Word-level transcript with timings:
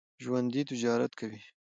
ژوندي 0.23 0.61
تجارت 0.69 1.11
کوي 1.19 1.39